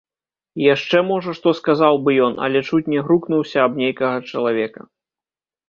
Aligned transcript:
Яшчэ, 0.75 1.01
можа, 1.09 1.33
што 1.39 1.53
сказаў 1.59 1.93
бы 2.07 2.11
ён, 2.29 2.33
але 2.47 2.63
чуць 2.69 2.91
не 2.95 3.05
грукнуўся 3.11 3.57
аб 3.67 3.79
нейкага 3.83 4.17
чалавека. 4.33 4.81